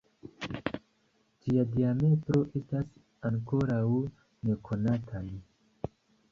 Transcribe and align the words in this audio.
Ĝia 1.43 1.65
diametro 1.73 2.41
estas 2.61 2.89
ankoraŭ 3.33 3.85
nekonataj. 4.01 5.27